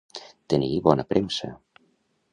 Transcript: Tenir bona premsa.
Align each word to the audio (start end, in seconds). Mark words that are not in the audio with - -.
Tenir 0.53 0.71
bona 0.87 1.05
premsa. 1.13 1.53